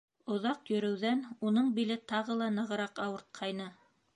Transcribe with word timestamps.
Оҙаҡ 0.35 0.71
йөрөүҙән 0.73 1.21
уның 1.49 1.69
биле 1.77 1.99
тағы 2.13 2.39
ла 2.41 2.51
нығыраҡ 2.57 3.03
ауыртҡайны. 3.07 3.73